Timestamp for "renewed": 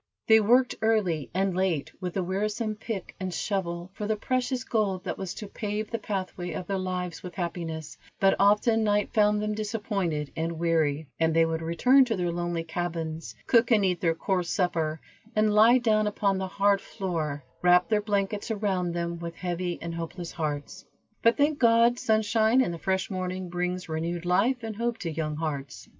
23.87-24.25